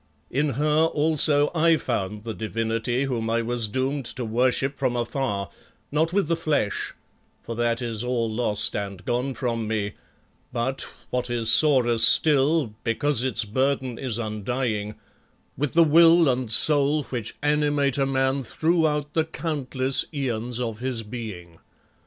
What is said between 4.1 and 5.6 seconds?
worship from afar,